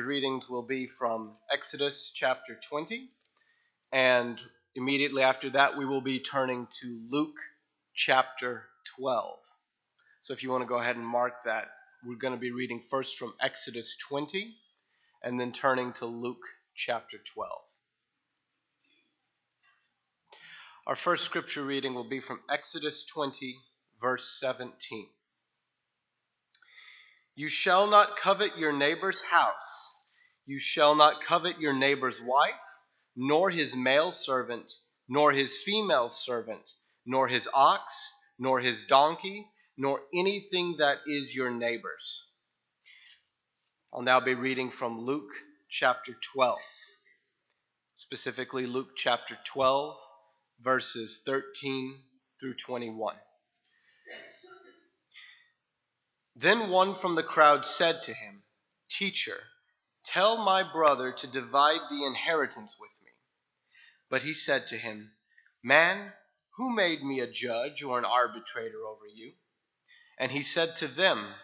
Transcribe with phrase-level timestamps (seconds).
[0.00, 3.10] readings will be from Exodus chapter 20,
[3.92, 4.40] and
[4.74, 7.36] immediately after that, we will be turning to Luke
[7.94, 8.64] chapter
[8.96, 9.38] 12.
[10.22, 11.68] So if you want to go ahead and mark that,
[12.04, 14.54] we're going to be reading first from Exodus 20
[15.22, 17.50] and then turning to Luke chapter 12.
[20.86, 23.56] Our first scripture reading will be from Exodus 20,
[24.00, 25.06] verse 17.
[27.34, 29.88] You shall not covet your neighbor's house.
[30.44, 32.60] You shall not covet your neighbor's wife,
[33.16, 34.70] nor his male servant,
[35.08, 36.68] nor his female servant,
[37.06, 42.26] nor his ox, nor his donkey, nor anything that is your neighbor's.
[43.92, 45.32] I'll now be reading from Luke
[45.68, 46.58] chapter 12,
[47.96, 49.96] specifically Luke chapter 12,
[50.60, 51.98] verses 13
[52.40, 53.16] through 21.
[56.34, 58.42] Then one from the crowd said to him,
[58.88, 59.44] Teacher,
[60.04, 63.10] tell my brother to divide the inheritance with me.
[64.08, 65.14] But he said to him,
[65.62, 66.12] Man,
[66.56, 69.34] who made me a judge or an arbitrator over you?
[70.18, 71.34] And he said to them,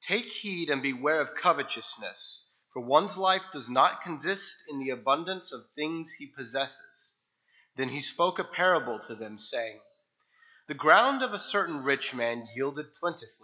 [0.00, 5.52] Take heed and beware of covetousness, for one's life does not consist in the abundance
[5.52, 7.14] of things he possesses.
[7.76, 9.80] Then he spoke a parable to them, saying,
[10.66, 13.43] The ground of a certain rich man yielded plentifully.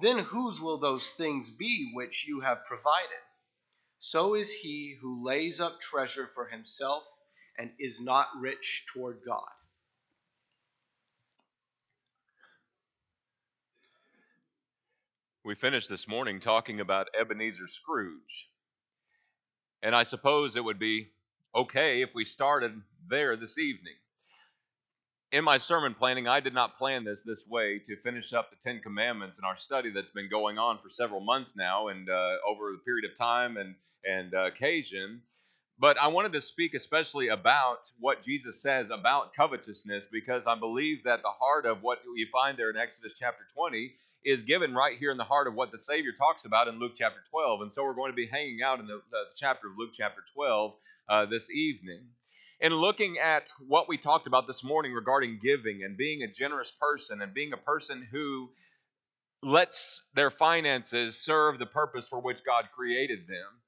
[0.00, 3.08] then whose will those things be which you have provided?
[3.98, 7.04] So is he who lays up treasure for himself
[7.58, 9.42] and is not rich toward God.
[15.44, 18.48] We finished this morning talking about Ebenezer Scrooge.
[19.82, 21.08] And I suppose it would be
[21.54, 23.94] okay if we started there this evening
[25.34, 28.56] in my sermon planning, I did not plan this this way to finish up the
[28.62, 32.36] Ten Commandments in our study that's been going on for several months now and uh,
[32.48, 33.74] over the period of time and,
[34.08, 35.22] and uh, occasion.
[35.76, 41.02] But I wanted to speak especially about what Jesus says about covetousness because I believe
[41.02, 43.92] that the heart of what you find there in Exodus chapter 20
[44.24, 46.92] is given right here in the heart of what the Savior talks about in Luke
[46.94, 47.62] chapter 12.
[47.62, 50.22] And so we're going to be hanging out in the, the chapter of Luke chapter
[50.32, 50.74] 12
[51.08, 52.04] uh, this evening
[52.60, 56.70] in looking at what we talked about this morning regarding giving and being a generous
[56.70, 58.50] person and being a person who
[59.42, 63.60] lets their finances serve the purpose for which God created them.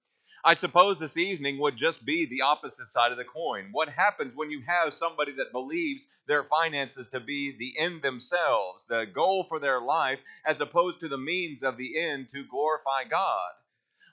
[0.44, 3.70] I suppose this evening would just be the opposite side of the coin.
[3.72, 8.84] What happens when you have somebody that believes their finances to be the end themselves,
[8.88, 13.04] the goal for their life, as opposed to the means of the end to glorify
[13.10, 13.50] God?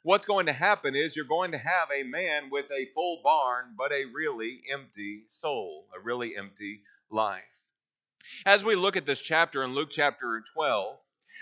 [0.03, 3.73] What's going to happen is you're going to have a man with a full barn,
[3.77, 7.41] but a really empty soul, a really empty life.
[8.45, 10.97] As we look at this chapter in Luke chapter 12,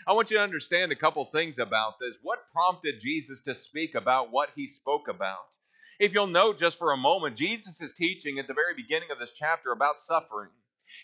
[0.07, 2.17] I want you to understand a couple things about this.
[2.21, 5.57] What prompted Jesus to speak about what he spoke about?
[5.99, 9.19] If you'll note just for a moment, Jesus is teaching at the very beginning of
[9.19, 10.49] this chapter about suffering.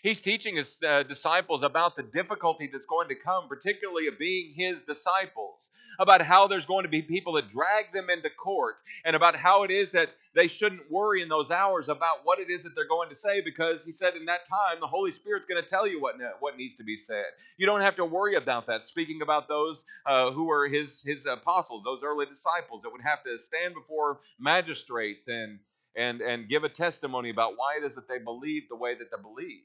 [0.02, 4.52] He's teaching his uh, disciples about the difficulty that's going to come, particularly of being
[4.54, 9.16] his disciples, about how there's going to be people that drag them into court, and
[9.16, 12.62] about how it is that they shouldn't worry in those hours about what it is
[12.62, 15.62] that they're going to say, because he said in that time the Holy Spirit's going
[15.62, 17.26] to tell you what, what needs to be said.
[17.56, 18.84] You don't have to worry about that.
[18.84, 23.22] Speaking about those uh, who were his, his apostles, those early disciples that would have
[23.24, 25.58] to stand before magistrates and
[25.96, 29.10] and, and give a testimony about why it is that they believe the way that
[29.10, 29.62] they believe.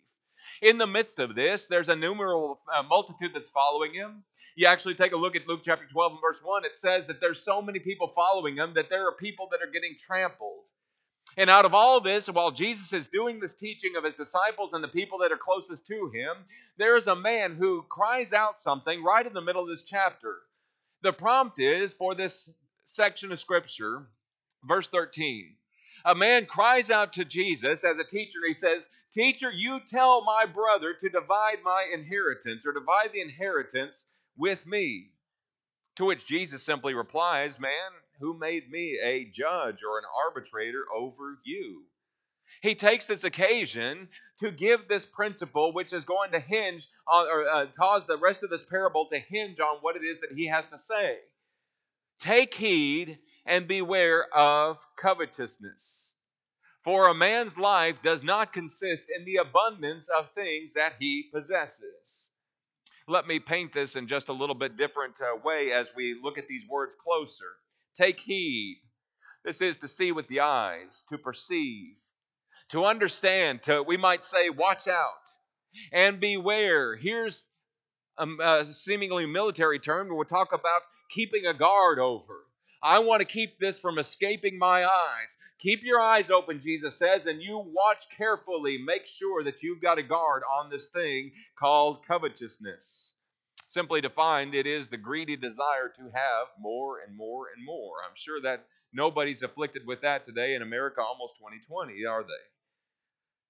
[0.61, 4.23] In the midst of this, there's a numerable uh, multitude that's following him.
[4.55, 6.65] You actually take a look at Luke chapter 12 and verse 1.
[6.65, 9.71] It says that there's so many people following him that there are people that are
[9.71, 10.63] getting trampled.
[11.35, 14.83] And out of all this, while Jesus is doing this teaching of his disciples and
[14.83, 16.35] the people that are closest to him,
[16.77, 20.37] there is a man who cries out something right in the middle of this chapter.
[21.01, 22.51] The prompt is for this
[22.85, 24.07] section of scripture,
[24.63, 25.55] verse 13.
[26.05, 28.39] A man cries out to Jesus as a teacher.
[28.47, 34.05] He says, Teacher, you tell my brother to divide my inheritance or divide the inheritance
[34.37, 35.11] with me.
[35.97, 41.37] To which Jesus simply replies, Man, who made me a judge or an arbitrator over
[41.43, 41.83] you?
[42.61, 44.09] He takes this occasion
[44.39, 48.43] to give this principle, which is going to hinge on, or uh, cause the rest
[48.43, 51.17] of this parable to hinge on what it is that he has to say.
[52.19, 56.13] Take heed and beware of covetousness.
[56.83, 62.29] For a man's life does not consist in the abundance of things that he possesses.
[63.07, 66.37] Let me paint this in just a little bit different uh, way as we look
[66.37, 67.51] at these words closer.
[67.95, 68.81] Take heed.
[69.45, 71.95] This is to see with the eyes, to perceive,
[72.69, 75.29] to understand, to, we might say, watch out
[75.91, 76.95] and beware.
[76.95, 77.49] Here's
[78.17, 82.42] a, a seemingly military term we'll talk about keeping a guard over.
[82.83, 85.37] I want to keep this from escaping my eyes.
[85.59, 88.77] Keep your eyes open, Jesus says, and you watch carefully.
[88.77, 93.13] Make sure that you've got a guard on this thing called covetousness.
[93.67, 97.93] Simply defined, it is the greedy desire to have more and more and more.
[98.05, 102.43] I'm sure that nobody's afflicted with that today in America almost 2020, are they?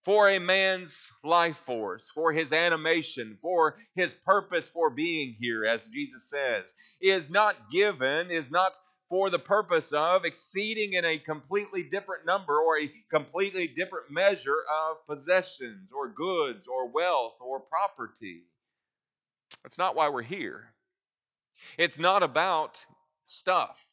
[0.06, 5.88] For a man's life force, for his animation, for his purpose for being here, as
[5.88, 8.78] Jesus says, is not given, is not
[9.14, 14.58] for the purpose of exceeding in a completely different number or a completely different measure
[14.90, 18.42] of possessions or goods or wealth or property.
[19.62, 20.64] That's not why we're here.
[21.78, 22.84] It's not about
[23.28, 23.86] stuff.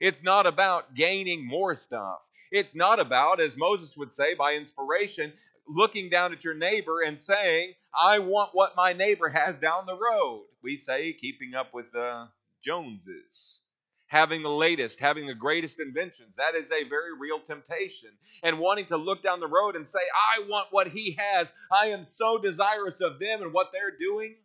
[0.00, 2.20] It's not about gaining more stuff.
[2.50, 5.34] It's not about, as Moses would say by inspiration,
[5.68, 9.98] looking down at your neighbor and saying, I want what my neighbor has down the
[9.98, 10.46] road.
[10.62, 12.28] We say keeping up with the
[12.64, 13.60] Joneses
[14.06, 16.32] having the latest, having the greatest inventions.
[16.36, 18.10] That is a very real temptation.
[18.42, 21.52] And wanting to look down the road and say, I want what he has.
[21.72, 24.36] I am so desirous of them and what they're doing.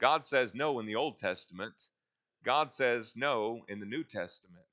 [0.00, 1.74] God says no in the Old Testament.
[2.44, 4.64] God says no in the New Testament.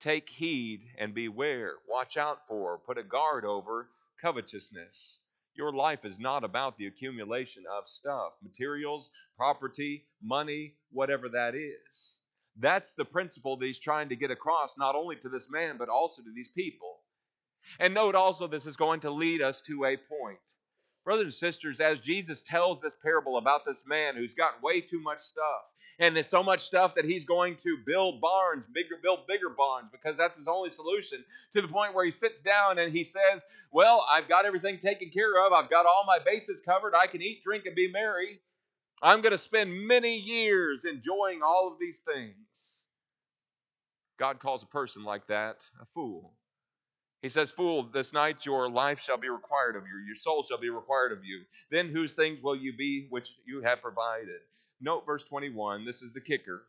[0.00, 1.74] Take heed and beware.
[1.88, 3.88] Watch out for, put a guard over
[4.22, 5.18] covetousness.
[5.54, 12.19] Your life is not about the accumulation of stuff, materials, property, money, whatever that is.
[12.60, 15.88] That's the principle that he's trying to get across, not only to this man, but
[15.88, 16.98] also to these people.
[17.78, 20.54] And note also, this is going to lead us to a point.
[21.04, 25.00] Brothers and sisters, as Jesus tells this parable about this man who's got way too
[25.00, 25.62] much stuff,
[25.98, 29.88] and there's so much stuff that he's going to build barns, bigger, build bigger barns,
[29.90, 33.42] because that's his only solution, to the point where he sits down and he says,
[33.72, 35.54] Well, I've got everything taken care of.
[35.54, 36.94] I've got all my bases covered.
[36.94, 38.40] I can eat, drink, and be merry.
[39.02, 42.88] I'm going to spend many years enjoying all of these things.
[44.18, 46.34] God calls a person like that a fool.
[47.22, 50.60] He says, Fool, this night your life shall be required of you, your soul shall
[50.60, 51.42] be required of you.
[51.70, 54.40] Then whose things will you be which you have provided?
[54.80, 56.62] Note verse 21, this is the kicker.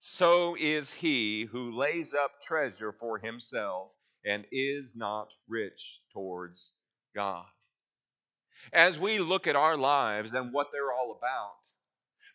[0.00, 3.90] So is he who lays up treasure for himself
[4.24, 6.72] and is not rich towards
[7.14, 7.46] God
[8.72, 11.72] as we look at our lives and what they're all about.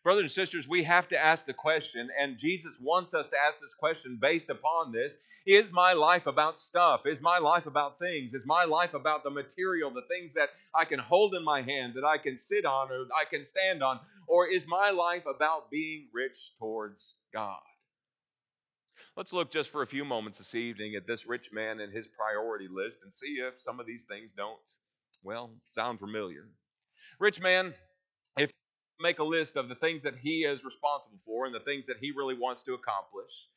[0.03, 3.61] Brothers and sisters, we have to ask the question, and Jesus wants us to ask
[3.61, 7.05] this question based upon this Is my life about stuff?
[7.05, 8.33] Is my life about things?
[8.33, 11.93] Is my life about the material, the things that I can hold in my hand,
[11.93, 14.01] that I can sit on, or I can stand on?
[14.27, 17.61] Or is my life about being rich towards God?
[19.15, 22.07] Let's look just for a few moments this evening at this rich man and his
[22.07, 24.59] priority list and see if some of these things don't
[25.23, 26.47] well, sound familiar.
[27.19, 27.73] Rich man,
[28.37, 31.59] if you make a list of the things that he is responsible for and the
[31.59, 33.47] things that he really wants to accomplish,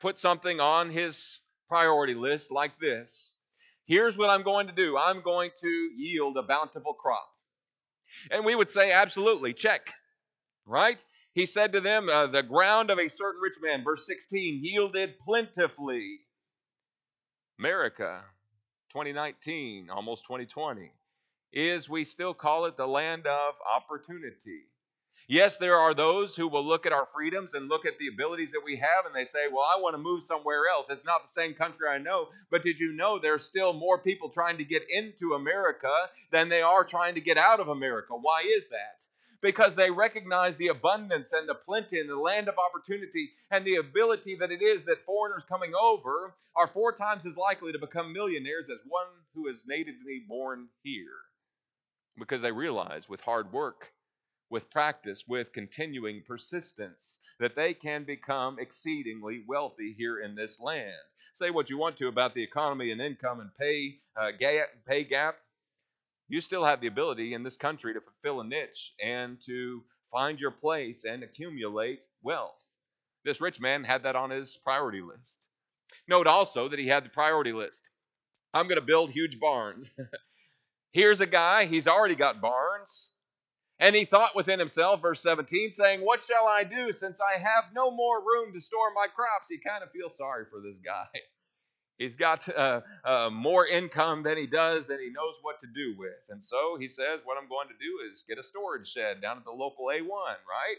[0.00, 3.34] put something on his priority list like this.
[3.86, 4.96] Here's what I'm going to do.
[4.98, 7.28] I'm going to yield a bountiful crop.
[8.30, 9.90] And we would say, absolutely, check.
[10.66, 11.02] Right?
[11.34, 15.18] He said to them, uh, The ground of a certain rich man, verse 16, yielded
[15.18, 16.20] plentifully.
[17.58, 18.22] America,
[18.92, 20.92] 2019, almost 2020,
[21.50, 24.64] is we still call it the land of opportunity.
[25.28, 28.50] Yes, there are those who will look at our freedoms and look at the abilities
[28.52, 30.88] that we have and they say, Well, I want to move somewhere else.
[30.90, 32.28] It's not the same country I know.
[32.50, 35.92] But did you know there's still more people trying to get into America
[36.30, 38.12] than they are trying to get out of America?
[38.14, 39.06] Why is that?
[39.42, 43.76] Because they recognize the abundance and the plenty and the land of opportunity and the
[43.76, 48.12] ability that it is that foreigners coming over are four times as likely to become
[48.12, 51.06] millionaires as one who is natively born here.
[52.18, 53.92] Because they realize with hard work,
[54.48, 60.92] with practice, with continuing persistence, that they can become exceedingly wealthy here in this land.
[61.32, 64.30] Say what you want to about the economy and income and pay, uh,
[64.86, 65.36] pay gap
[66.32, 70.40] you still have the ability in this country to fulfill a niche and to find
[70.40, 72.66] your place and accumulate wealth.
[73.24, 75.46] This rich man had that on his priority list.
[76.08, 77.88] Note also that he had the priority list.
[78.54, 79.90] I'm going to build huge barns.
[80.92, 83.10] Here's a guy, he's already got barns,
[83.78, 87.64] And he thought within himself, verse 17, saying, What shall I do since I have
[87.74, 89.48] no more room to store my crops?
[89.50, 91.06] He kind of feels sorry for this guy.
[92.02, 95.94] He's got uh, uh, more income than he does, and he knows what to do
[95.96, 96.18] with.
[96.30, 99.38] And so he says, What I'm going to do is get a storage shed down
[99.38, 100.76] at the local A1, right?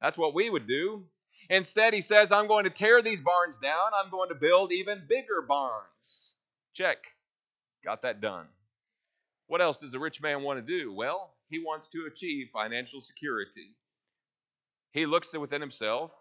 [0.00, 1.04] That's what we would do.
[1.48, 3.90] Instead, he says, I'm going to tear these barns down.
[3.94, 6.34] I'm going to build even bigger barns.
[6.74, 6.98] Check.
[7.84, 8.46] Got that done.
[9.46, 10.92] What else does a rich man want to do?
[10.92, 13.74] Well, he wants to achieve financial security.
[14.92, 16.12] He looks within himself.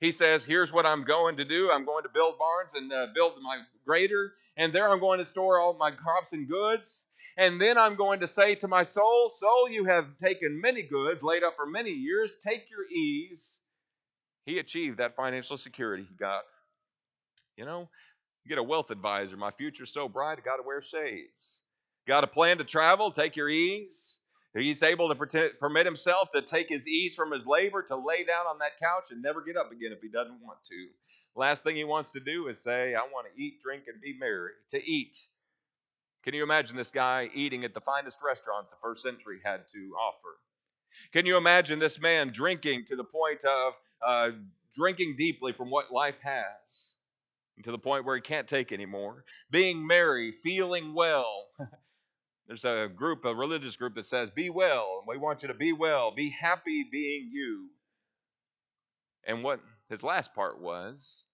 [0.00, 1.70] He says, Here's what I'm going to do.
[1.70, 5.26] I'm going to build barns and uh, build my grader, and there I'm going to
[5.26, 7.04] store all my crops and goods.
[7.36, 11.22] And then I'm going to say to my soul, Soul, you have taken many goods,
[11.22, 12.36] laid up for many years.
[12.36, 13.60] Take your ease.
[14.44, 16.42] He achieved that financial security he got.
[17.56, 17.88] You know,
[18.48, 19.36] get a wealth advisor.
[19.36, 21.62] My future's so bright, I got to wear shades.
[22.08, 23.10] Got a plan to travel?
[23.10, 24.18] Take your ease.
[24.58, 28.46] He's able to permit himself to take his ease from his labor, to lay down
[28.46, 30.86] on that couch and never get up again if he doesn't want to.
[31.36, 34.16] Last thing he wants to do is say, I want to eat, drink, and be
[34.18, 34.52] merry.
[34.70, 35.16] To eat.
[36.24, 39.94] Can you imagine this guy eating at the finest restaurants the first century had to
[40.00, 40.38] offer?
[41.12, 43.72] Can you imagine this man drinking to the point of
[44.04, 44.30] uh,
[44.74, 46.94] drinking deeply from what life has?
[47.64, 49.24] To the point where he can't take anymore.
[49.50, 51.46] Being merry, feeling well.
[52.48, 55.00] There's a group, a religious group that says, Be well.
[55.00, 56.10] And We want you to be well.
[56.10, 57.68] Be happy being you.
[59.26, 61.24] And what his last part was,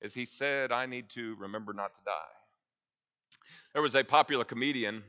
[0.00, 3.38] is he said, I need to remember not to die.
[3.72, 5.02] There was a popular comedian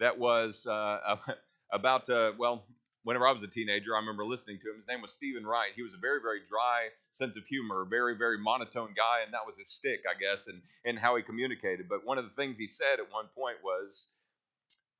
[0.00, 1.16] that was uh,
[1.72, 2.64] about, uh, well,
[3.04, 4.76] whenever I was a teenager, I remember listening to him.
[4.76, 5.70] His name was Steven Wright.
[5.76, 9.46] He was a very, very dry sense of humor, very, very monotone guy, and that
[9.46, 11.88] was his stick, I guess, and, and how he communicated.
[11.88, 14.08] But one of the things he said at one point was,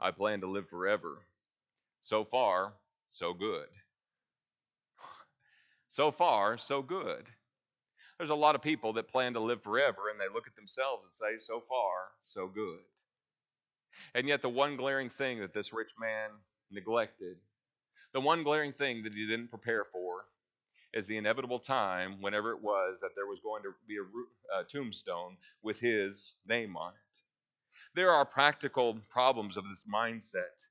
[0.00, 1.18] I plan to live forever.
[2.02, 2.74] So far,
[3.10, 3.68] so good.
[5.90, 7.24] So far, so good.
[8.18, 11.04] There's a lot of people that plan to live forever and they look at themselves
[11.04, 12.80] and say, So far, so good.
[14.14, 16.30] And yet, the one glaring thing that this rich man
[16.70, 17.38] neglected,
[18.12, 20.26] the one glaring thing that he didn't prepare for,
[20.94, 24.02] is the inevitable time, whenever it was, that there was going to be a,
[24.56, 27.22] a uh, tombstone with his name on it.
[27.98, 30.68] There are practical problems of this mindset.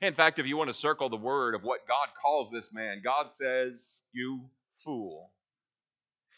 [0.00, 3.00] In fact, if you want to circle the word of what God calls this man,
[3.02, 4.48] God says, You
[4.84, 5.32] fool.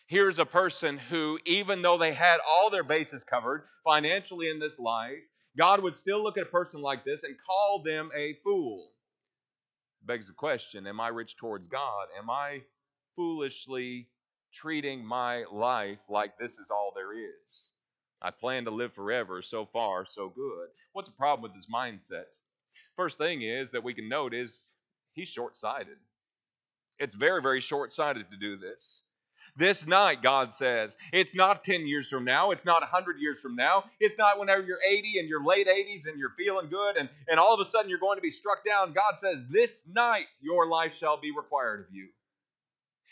[0.06, 4.78] Here's a person who, even though they had all their bases covered financially in this
[4.78, 5.18] life,
[5.58, 8.92] God would still look at a person like this and call them a fool.
[10.06, 12.06] Begs the question Am I rich towards God?
[12.18, 12.62] Am I
[13.14, 14.08] foolishly
[14.54, 17.73] treating my life like this is all there is?
[18.24, 19.42] I plan to live forever.
[19.42, 20.68] So far, so good.
[20.94, 22.40] What's the problem with his mindset?
[22.96, 24.74] First thing is that we can note is
[25.12, 25.98] he's short sighted.
[26.98, 29.02] It's very, very short sighted to do this.
[29.56, 32.50] This night, God says, it's not 10 years from now.
[32.50, 33.84] It's not 100 years from now.
[34.00, 37.38] It's not whenever you're 80 and you're late 80s and you're feeling good and, and
[37.38, 38.94] all of a sudden you're going to be struck down.
[38.94, 42.08] God says, this night your life shall be required of you.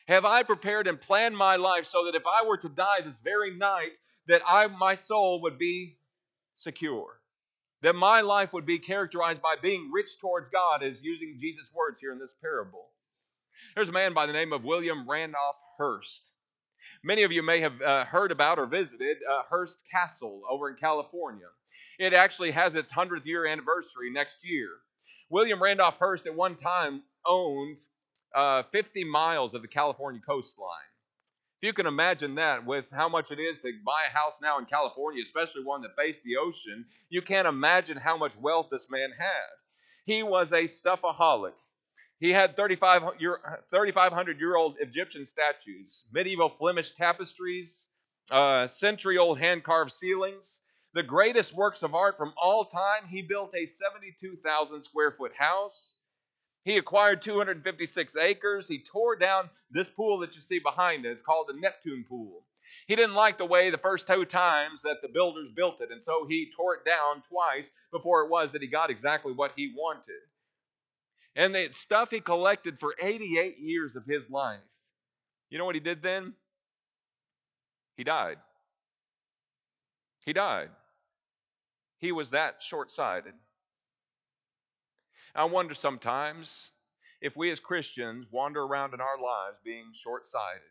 [0.09, 3.21] Have I prepared and planned my life so that if I were to die this
[3.21, 3.99] very night,
[4.29, 5.99] that I, my soul would be
[6.55, 7.21] secure.
[7.83, 12.01] That my life would be characterized by being rich towards God, as using Jesus' words
[12.01, 12.89] here in this parable.
[13.75, 16.33] There's a man by the name of William Randolph Hearst.
[17.03, 20.77] Many of you may have uh, heard about or visited uh, Hearst Castle over in
[20.77, 21.47] California.
[21.99, 24.69] It actually has its 100th year anniversary next year.
[25.31, 27.79] William Randolph Hearst at one time owned
[28.35, 30.92] uh, 50 miles of the California coastline.
[31.63, 34.59] If you can imagine that with how much it is to buy a house now
[34.59, 38.91] in California, especially one that faced the ocean, you can't imagine how much wealth this
[38.91, 39.49] man had.
[40.05, 41.53] He was a stuffaholic.
[42.19, 47.87] He had 3,500 year old Egyptian statues, medieval Flemish tapestries,
[48.29, 50.63] uh, century old hand carved ceilings.
[50.95, 53.07] The greatest works of art from all time.
[53.09, 55.95] He built a 72,000 square foot house.
[56.65, 58.69] He acquired 256 acres.
[58.69, 61.11] He tore down this pool that you see behind it.
[61.11, 62.45] It's called the Neptune Pool.
[62.87, 66.03] He didn't like the way the first two times that the builders built it, and
[66.03, 69.75] so he tore it down twice before it was that he got exactly what he
[69.77, 70.21] wanted.
[71.35, 74.61] And the stuff he collected for 88 years of his life.
[75.51, 76.35] You know what he did then?
[77.97, 78.39] He died.
[80.25, 80.71] He died.
[81.99, 83.35] He was that short sighted.
[85.35, 86.71] I wonder sometimes
[87.23, 90.63] if we as Christians wander around in our lives being short sighted.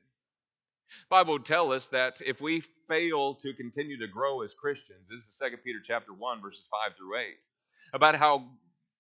[1.10, 5.26] Bible would tell us that if we fail to continue to grow as Christians, this
[5.26, 7.26] is 2 Peter chapter 1, verses 5 through 8,
[7.94, 8.50] about how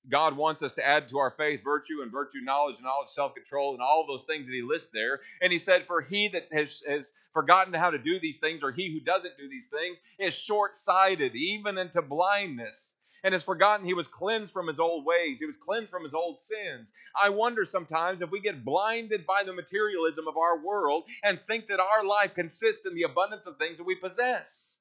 [0.10, 3.36] God wants us to add to our faith virtue and virtue knowledge, and knowledge self
[3.36, 5.20] control, and all those things that He lists there.
[5.42, 8.72] And He said, For he that has, has forgotten how to do these things, or
[8.72, 13.86] he who doesn't do these things, is short sighted, even into blindness, and has forgotten
[13.86, 15.40] he was cleansed from his old ways.
[15.40, 16.92] He was cleansed from his old sins.
[17.22, 21.68] I wonder sometimes if we get blinded by the materialism of our world and think
[21.68, 24.80] that our life consists in the abundance of things that we possess.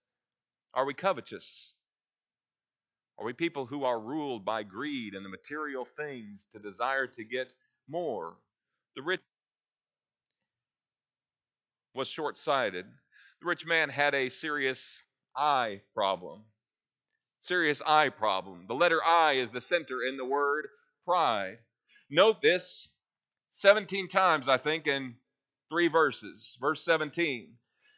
[0.75, 1.75] Are we covetous?
[3.19, 7.25] Are we people who are ruled by greed and the material things to desire to
[7.25, 7.53] get
[7.89, 8.39] more?
[8.97, 9.21] The rich
[11.95, 12.87] was short sighted.
[13.43, 15.03] The rich man had a serious
[15.37, 16.45] eye problem.
[17.41, 18.67] Serious eye problem.
[18.69, 20.69] The letter I is the center in the word
[21.05, 21.59] pride.
[22.09, 22.89] Note this
[23.53, 25.17] 17 times, I think, in
[25.69, 26.57] three verses.
[26.61, 27.57] Verse 17.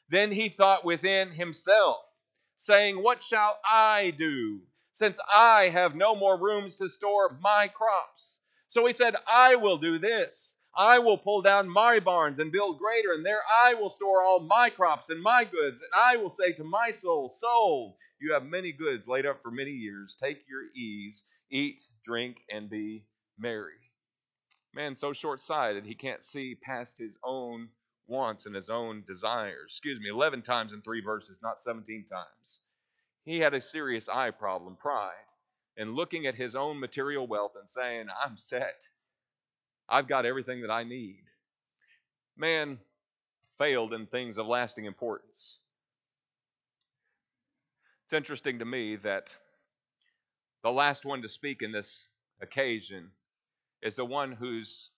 [0.08, 2.04] Then he thought within himself,
[2.58, 4.62] saying, What shall I do?
[4.94, 8.38] since I have no more rooms to store my crops.
[8.68, 10.56] So he said, I will do this.
[10.76, 14.40] I will pull down my barns and build greater, and there I will store all
[14.40, 15.80] my crops and my goods.
[15.80, 19.50] And I will say to my soul, Soul, you have many goods laid up for
[19.50, 20.14] many years.
[20.14, 23.05] Take your ease, eat, drink, and be
[23.38, 23.73] merry.
[24.75, 27.69] Man, so short sighted, he can't see past his own
[28.07, 29.67] wants and his own desires.
[29.69, 32.61] Excuse me, 11 times in three verses, not 17 times.
[33.25, 35.12] He had a serious eye problem, pride,
[35.76, 38.88] and looking at his own material wealth and saying, I'm set.
[39.88, 41.25] I've got everything that I need.
[42.37, 42.79] Man
[43.59, 45.61] failed in things of lasting importance.
[48.12, 49.35] It's interesting to me that
[50.62, 52.11] the last one to speak in this
[52.42, 53.11] occasion
[53.81, 54.90] is the one whose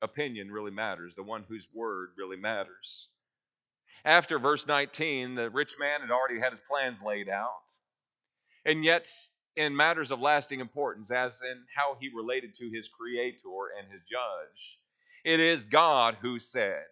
[0.00, 3.10] opinion really matters, the one whose word really matters.
[4.06, 7.70] After verse 19, the rich man had already had his plans laid out.
[8.64, 9.12] And yet,
[9.56, 14.00] in matters of lasting importance, as in how he related to his creator and his
[14.10, 14.80] judge,
[15.22, 16.84] it is God who said,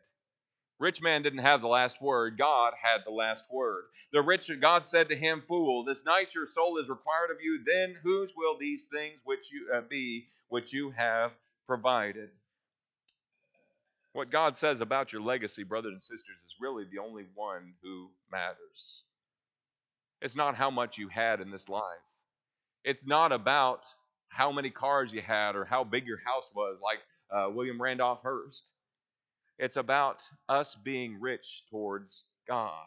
[0.83, 2.37] Rich man didn't have the last word.
[2.37, 3.85] God had the last word.
[4.13, 7.63] The rich God said to him, "Fool, this night your soul is required of you.
[7.65, 11.31] Then whose will these things which you uh, be which you have
[11.69, 12.31] provided?"
[14.13, 18.11] What God says about your legacy, brothers and sisters, is really the only one who
[18.33, 19.05] matters.
[20.21, 22.03] It's not how much you had in this life.
[22.83, 23.87] It's not about
[24.31, 26.99] how many cars you had or how big your house was, like
[27.31, 28.73] uh, William Randolph Hearst.
[29.63, 32.85] It's about us being rich towards God.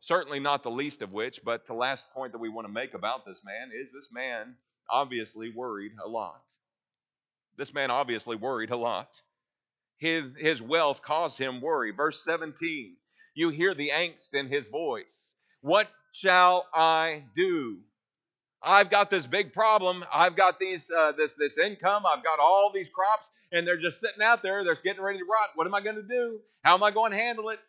[0.00, 2.94] Certainly not the least of which, but the last point that we want to make
[2.94, 4.54] about this man is this man
[4.88, 6.54] obviously worried a lot.
[7.56, 9.20] This man obviously worried a lot.
[9.98, 11.90] His, his wealth caused him worry.
[11.90, 12.94] Verse 17,
[13.34, 15.34] you hear the angst in his voice.
[15.60, 17.78] What shall I do?
[18.62, 20.04] I've got this big problem.
[20.12, 22.04] I've got these uh, this this income.
[22.06, 24.64] I've got all these crops, and they're just sitting out there.
[24.64, 25.50] They're getting ready to rot.
[25.54, 26.40] What am I going to do?
[26.62, 27.66] How am I going to handle it?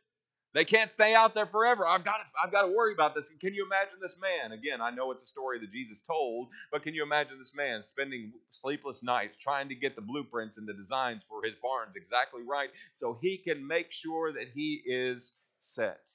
[0.53, 1.88] They can't stay out there forever.
[1.88, 3.27] I've got to, I've got to worry about this.
[3.29, 4.51] And can you imagine this man?
[4.51, 7.82] Again, I know it's a story that Jesus told, but can you imagine this man
[7.82, 12.43] spending sleepless nights trying to get the blueprints and the designs for his barns exactly
[12.47, 16.12] right so he can make sure that he is set?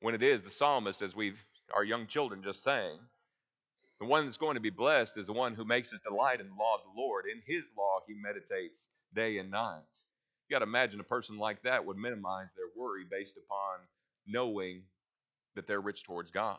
[0.00, 1.38] When it is the psalmist, as we've
[1.74, 2.98] our young children just sang,
[4.00, 6.48] the one that's going to be blessed is the one who makes his delight in
[6.48, 7.24] the law of the Lord.
[7.26, 9.82] In his law he meditates day and night.
[10.48, 13.80] You got to imagine a person like that would minimize their worry based upon
[14.26, 14.82] knowing
[15.54, 16.58] that they're rich towards God.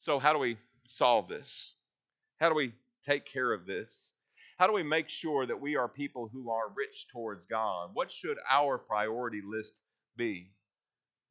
[0.00, 1.74] So, how do we solve this?
[2.38, 2.72] How do we
[3.04, 4.12] take care of this?
[4.58, 7.90] How do we make sure that we are people who are rich towards God?
[7.94, 9.80] What should our priority list
[10.16, 10.50] be?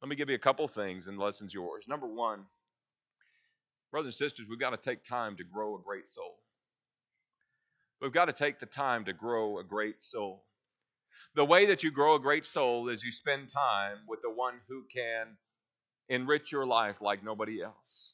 [0.04, 1.86] Let me give you a couple things, and lesson's yours.
[1.88, 2.40] Number one,
[3.90, 6.34] brothers and sisters, we've got to take time to grow a great soul.
[8.02, 10.44] We've got to take the time to grow a great soul.
[11.36, 14.56] The way that you grow a great soul is you spend time with the one
[14.68, 15.38] who can
[16.10, 18.12] enrich your life like nobody else.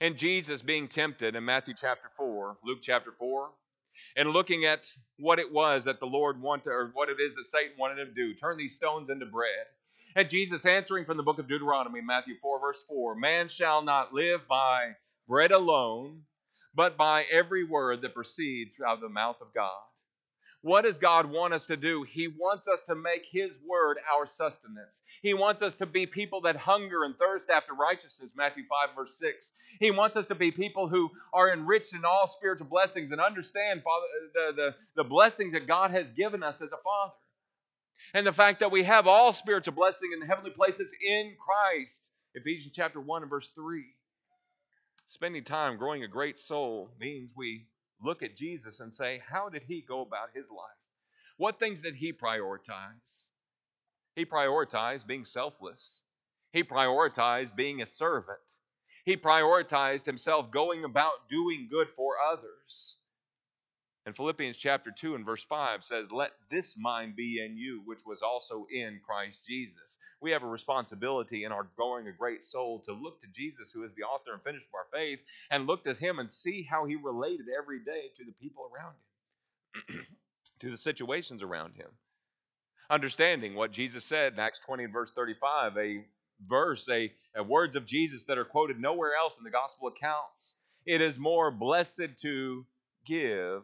[0.00, 3.48] And Jesus being tempted in Matthew chapter 4, Luke chapter 4,
[4.16, 4.88] and looking at
[5.20, 8.08] what it was that the Lord wanted, or what it is that Satan wanted him
[8.08, 9.66] to do turn these stones into bread.
[10.16, 14.12] And Jesus answering from the book of Deuteronomy, Matthew 4, verse 4 Man shall not
[14.12, 14.96] live by
[15.28, 16.22] bread alone,
[16.74, 19.80] but by every word that proceeds out of the mouth of God.
[20.62, 22.02] What does God want us to do?
[22.02, 25.00] He wants us to make His word our sustenance.
[25.22, 29.18] He wants us to be people that hunger and thirst after righteousness, Matthew 5, verse
[29.18, 29.52] 6.
[29.78, 33.82] He wants us to be people who are enriched in all spiritual blessings and understand
[33.82, 37.12] Father, the, the, the blessings that God has given us as a Father.
[38.12, 42.10] And the fact that we have all spiritual blessing in the heavenly places in Christ.
[42.34, 43.84] Ephesians chapter 1 and verse 3.
[45.06, 47.66] Spending time growing a great soul means we
[48.00, 50.70] look at Jesus and say, How did he go about his life?
[51.36, 53.30] What things did he prioritize?
[54.16, 56.02] He prioritized being selfless,
[56.52, 58.38] he prioritized being a servant,
[59.04, 62.98] he prioritized himself going about doing good for others.
[64.06, 68.00] And Philippians chapter 2 and verse 5 says, Let this mind be in you, which
[68.06, 69.98] was also in Christ Jesus.
[70.22, 73.84] We have a responsibility in our growing a great soul to look to Jesus, who
[73.84, 76.86] is the author and finisher of our faith, and look to him and see how
[76.86, 78.94] he related every day to the people around
[79.90, 80.06] him,
[80.60, 81.88] to the situations around him.
[82.88, 86.04] Understanding what Jesus said in Acts 20 and verse 35, a
[86.48, 90.56] verse, a, a words of Jesus that are quoted nowhere else in the gospel accounts.
[90.86, 92.64] It is more blessed to
[93.04, 93.62] give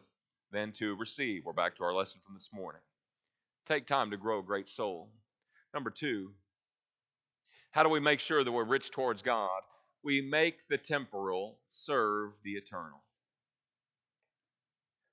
[0.51, 1.43] than to receive.
[1.45, 2.81] We're back to our lesson from this morning.
[3.67, 5.09] Take time to grow a great soul.
[5.73, 6.31] Number two,
[7.71, 9.61] how do we make sure that we're rich towards God?
[10.03, 13.03] We make the temporal serve the eternal.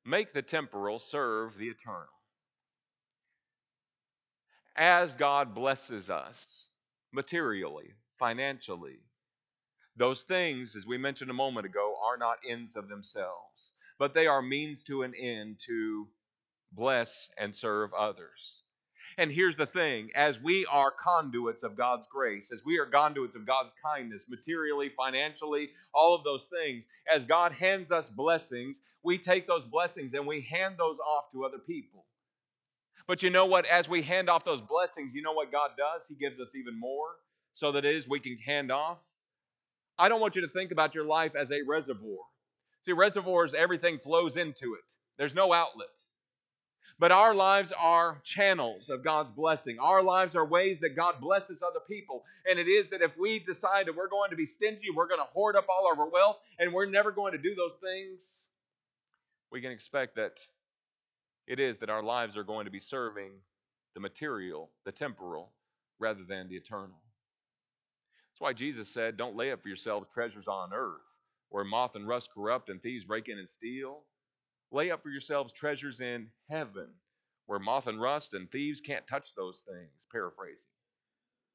[0.07, 2.07] Make the temporal serve the eternal.
[4.77, 6.69] As God blesses us
[7.13, 8.99] materially, financially,
[9.97, 13.71] those things, as we mentioned a moment ago, are not ends of themselves
[14.05, 16.07] but they are means to an end to
[16.73, 18.63] bless and serve others.
[19.17, 23.35] And here's the thing as we are conduits of God's grace, as we are conduits
[23.35, 29.17] of God's kindness, materially, financially, all of those things, as God hands us blessings, we
[29.17, 32.05] take those blessings and we hand those off to other people.
[33.07, 33.65] But you know what?
[33.65, 36.07] As we hand off those blessings, you know what God does?
[36.07, 37.09] He gives us even more
[37.55, 38.99] so that is we can hand off.
[39.99, 42.19] I don't want you to think about your life as a reservoir.
[42.85, 45.89] See, reservoirs, everything flows into it, there's no outlet.
[46.99, 49.79] But our lives are channels of God's blessing.
[49.81, 52.25] Our lives are ways that God blesses other people.
[52.49, 55.21] And it is that if we decide that we're going to be stingy, we're going
[55.21, 58.49] to hoard up all of our wealth, and we're never going to do those things,
[59.51, 60.39] we can expect that
[61.49, 63.33] it is that our lives are going to be serving
[63.95, 65.51] the material, the temporal,
[65.99, 67.01] rather than the eternal.
[68.31, 71.14] That's why Jesus said, Don't lay up for yourselves treasures on earth
[71.55, 74.01] where moth and rust corrupt and thieves break in and steal.
[74.73, 76.89] Lay up for yourselves treasures in heaven,
[77.47, 80.09] where moth and rust and thieves can't touch those things.
[80.11, 80.67] Paraphrasing.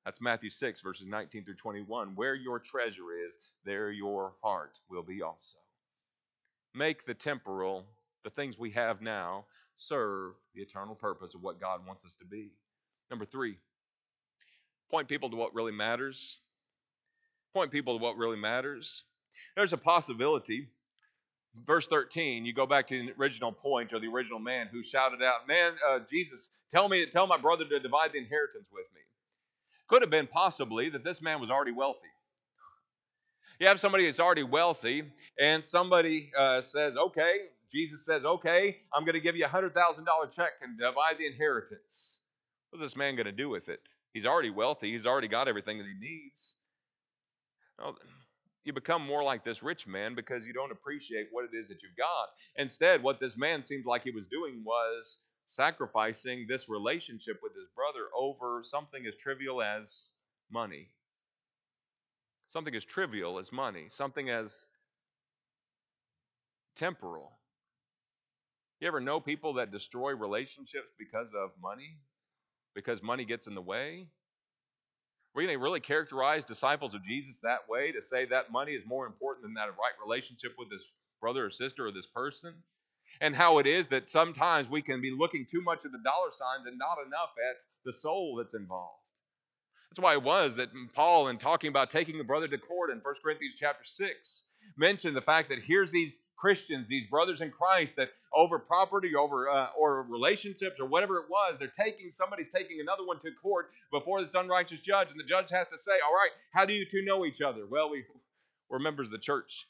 [0.05, 2.15] That's Matthew 6, verses 19 through 21.
[2.15, 3.35] Where your treasure is,
[3.65, 5.57] there your heart will be also.
[6.73, 7.83] Make the temporal,
[8.23, 12.25] the things we have now, serve the eternal purpose of what God wants us to
[12.25, 12.51] be.
[13.09, 13.57] Number three,
[14.89, 16.37] point people to what really matters.
[17.53, 19.03] Point people to what really matters.
[19.55, 20.67] There's a possibility.
[21.65, 25.21] Verse 13, you go back to the original point or the original man who shouted
[25.23, 29.01] out, Man, uh, Jesus, tell me, tell my brother to divide the inheritance with me.
[29.87, 31.99] Could have been possibly that this man was already wealthy.
[33.59, 35.03] You have somebody that's already wealthy,
[35.39, 37.39] and somebody uh, says, Okay,
[37.71, 39.73] Jesus says, Okay, I'm going to give you a $100,000
[40.31, 42.19] check and divide the inheritance.
[42.69, 43.81] What's this man going to do with it?
[44.13, 46.55] He's already wealthy, he's already got everything that he needs.
[47.77, 47.97] Well,
[48.65, 51.81] you become more like this rich man because you don't appreciate what it is that
[51.81, 52.29] you've got.
[52.57, 57.67] Instead, what this man seemed like he was doing was sacrificing this relationship with his
[57.75, 60.11] brother over something as trivial as
[60.51, 60.89] money.
[62.49, 64.67] Something as trivial as money, something as
[66.75, 67.31] temporal.
[68.79, 71.97] You ever know people that destroy relationships because of money?
[72.75, 74.07] Because money gets in the way?
[75.33, 78.83] We're going to really characterize disciples of Jesus that way to say that money is
[78.85, 80.85] more important than that right relationship with this
[81.21, 82.53] brother or sister or this person.
[83.21, 86.31] And how it is that sometimes we can be looking too much at the dollar
[86.31, 88.99] signs and not enough at the soul that's involved.
[89.89, 92.99] That's why it was that Paul, in talking about taking a brother to court in
[92.99, 94.43] 1 Corinthians chapter 6,
[94.77, 99.49] mentioned the fact that here's these Christians, these brothers in Christ, that over property, over
[99.49, 103.71] uh, or relationships, or whatever it was, they're taking somebody's taking another one to court
[103.91, 106.85] before this unrighteous judge, and the judge has to say, "All right, how do you
[106.85, 108.05] two know each other?" Well, we
[108.69, 109.67] we're members of the church.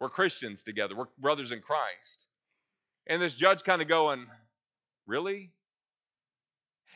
[0.00, 0.96] We're Christians together.
[0.96, 2.26] We're brothers in Christ.
[3.06, 4.26] And this judge kind of going,
[5.06, 5.52] "Really?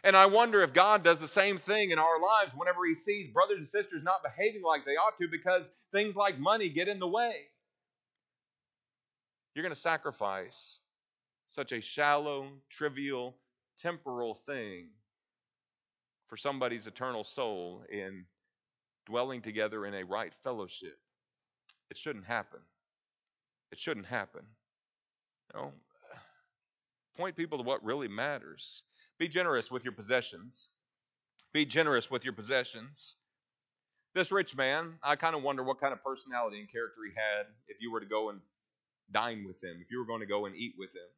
[0.07, 3.29] And I wonder if God does the same thing in our lives whenever He sees
[3.33, 7.01] brothers and sisters not behaving like they ought to because things like money get in
[7.01, 7.35] the way.
[9.55, 10.79] You're going to sacrifice
[11.51, 13.35] such a shallow, trivial,
[13.79, 14.91] temporal thing
[16.29, 18.27] for somebody's eternal soul in
[19.07, 20.99] dwelling together in a right fellowship.
[21.91, 22.61] It shouldn't happen.
[23.73, 24.43] It shouldn't happen.
[25.53, 25.73] You No.
[27.17, 28.85] Point people to what really matters.
[29.19, 30.69] Be generous with your possessions.
[31.53, 33.17] Be generous with your possessions.
[34.15, 37.47] This rich man, I kind of wonder what kind of personality and character he had
[37.69, 38.41] if you were to go and
[39.13, 41.09] dine with him, if you were going to go and eat with him.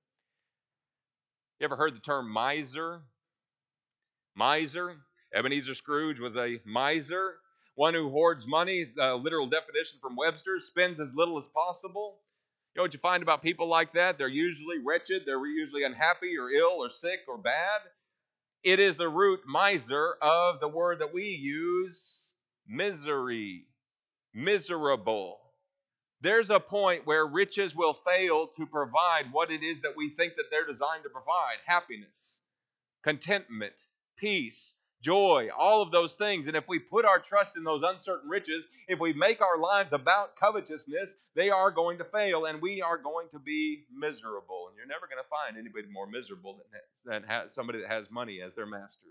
[1.60, 3.02] You ever heard the term miser?
[4.34, 4.96] Miser?
[5.34, 7.34] Ebenezer Scrooge was a miser,
[7.74, 12.18] one who hoards money, uh, literal definition from Webster, spends as little as possible.
[12.78, 14.18] Know what you find about people like that?
[14.18, 17.80] They're usually wretched, they're usually unhappy or ill or sick or bad.
[18.62, 22.34] It is the root miser of the word that we use
[22.68, 23.64] misery,
[24.32, 25.40] miserable.
[26.20, 30.36] There's a point where riches will fail to provide what it is that we think
[30.36, 32.42] that they're designed to provide happiness,
[33.02, 33.74] contentment,
[34.18, 36.46] peace, joy, all of those things.
[36.46, 39.92] And if we put our trust in those uncertain riches, if we make our lives
[39.92, 44.68] about covetousness, they are going to fail and we are going to be miserable.
[44.68, 46.60] And you're never going to find anybody more miserable
[47.06, 49.06] than, somebody that has money as their master.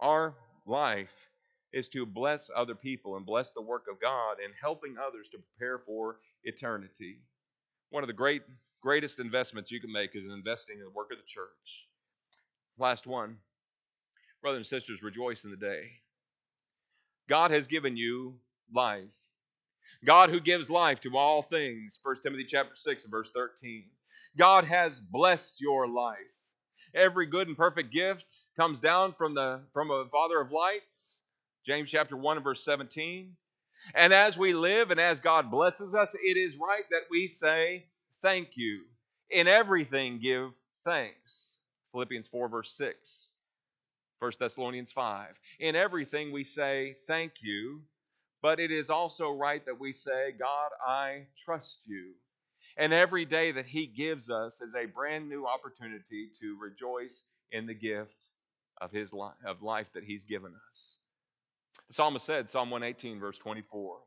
[0.00, 0.34] Our
[0.66, 1.30] life
[1.72, 5.38] is to bless other people and bless the work of God and helping others to
[5.38, 7.18] prepare for eternity.
[7.90, 8.42] One of the great
[8.80, 11.88] greatest investments you can make is investing in the work of the church.
[12.78, 13.38] Last one.
[14.44, 15.90] Brothers and sisters, rejoice in the day.
[17.28, 18.34] God has given you
[18.72, 19.14] life.
[20.04, 21.98] God who gives life to all things.
[22.02, 23.84] 1 Timothy chapter 6 and verse 13.
[24.36, 26.18] God has blessed your life.
[26.94, 31.22] Every good and perfect gift comes down from the from a Father of lights
[31.64, 33.34] James chapter 1 and verse 17.
[33.94, 37.86] And as we live and as God blesses us, it is right that we say,
[38.20, 38.82] Thank you.
[39.30, 40.52] In everything, give
[40.84, 41.56] thanks.
[41.92, 43.30] Philippians 4, verse 6.
[44.24, 45.38] 1 Thessalonians 5.
[45.60, 47.82] In everything, we say, Thank you.
[48.40, 52.12] But it is also right that we say, God, I trust you.
[52.78, 57.66] And every day that He gives us is a brand new opportunity to rejoice in
[57.66, 58.30] the gift
[58.80, 60.96] of His life, of life that He's given us.
[61.88, 63.98] The psalmist said, Psalm 118, verse 24,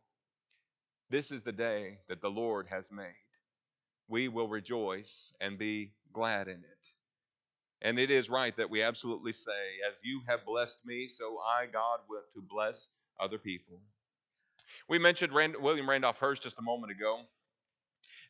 [1.12, 3.06] This is the day that the Lord has made.
[4.08, 6.94] We will rejoice and be glad in it.
[7.82, 9.52] And it is right that we absolutely say,
[9.90, 12.88] As you have blessed me, so I, God, will to bless
[13.20, 13.80] other people.
[14.90, 17.20] We mentioned Rand- William Randolph Hearst just a moment ago.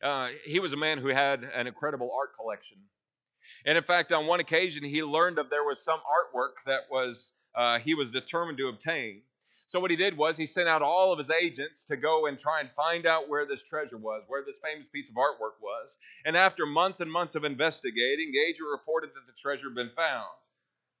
[0.02, 2.78] Uh, he was a man who had an incredible art collection.
[3.64, 7.32] And in fact, on one occasion, he learned of there was some artwork that was
[7.54, 9.22] uh, he was determined to obtain.
[9.68, 12.38] So what he did was he sent out all of his agents to go and
[12.38, 15.98] try and find out where this treasure was, where this famous piece of artwork was.
[16.24, 20.24] And after months and months of investigating, Gager reported that the treasure had been found.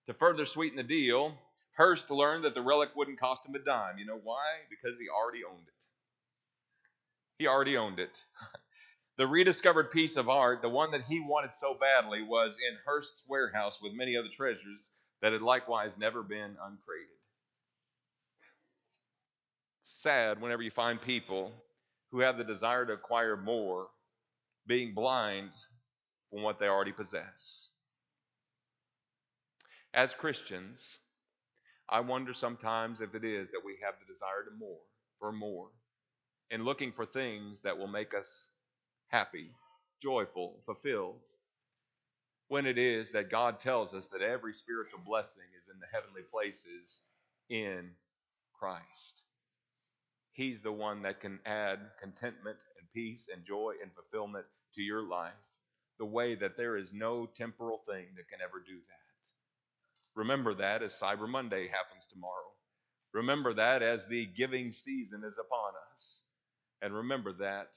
[0.06, 1.34] To further sweeten the deal,
[1.78, 3.98] Hearst learned that the relic wouldn't cost him a dime.
[3.98, 4.44] You know why?
[4.68, 5.84] Because he already owned it.
[7.38, 8.22] He already owned it.
[9.16, 13.24] the rediscovered piece of art, the one that he wanted so badly, was in Hearst's
[13.26, 14.90] warehouse with many other treasures
[15.22, 17.17] that had likewise never been uncrated
[19.88, 21.52] sad whenever you find people
[22.10, 23.88] who have the desire to acquire more
[24.66, 25.50] being blind
[26.30, 27.70] from what they already possess.
[29.94, 30.98] As Christians,
[31.88, 34.80] I wonder sometimes if it is that we have the desire to more,
[35.18, 35.68] for more,
[36.50, 38.50] and looking for things that will make us
[39.08, 39.50] happy,
[40.02, 41.16] joyful, fulfilled.
[42.48, 46.22] When it is that God tells us that every spiritual blessing is in the heavenly
[46.30, 47.00] places
[47.48, 47.90] in
[48.58, 49.22] Christ.
[50.38, 54.46] He's the one that can add contentment and peace and joy and fulfillment
[54.76, 55.32] to your life
[55.98, 59.30] the way that there is no temporal thing that can ever do that.
[60.14, 62.52] Remember that as Cyber Monday happens tomorrow.
[63.12, 66.22] Remember that as the giving season is upon us.
[66.82, 67.76] And remember that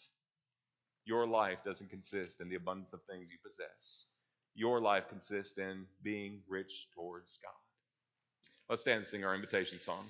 [1.05, 4.05] your life doesn't consist in the abundance of things you possess.
[4.53, 7.49] Your life consists in being rich towards God.
[8.69, 10.05] Let's stand and sing our invitation song.